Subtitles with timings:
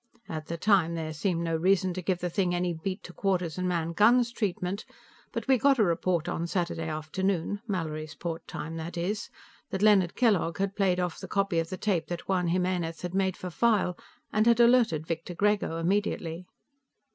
[0.27, 3.59] At the time, there seemed no reason to give the thing any beat to quarters
[3.59, 4.83] and man guns treatment,
[5.31, 9.29] but we got a report on Saturday afternoon Mallorysport time, that is
[9.69, 13.13] that Leonard Kellogg had played off the copy of the tape that Juan Jimenez had
[13.13, 13.95] made for file,
[14.33, 16.47] and had alerted Victor Grego immediately.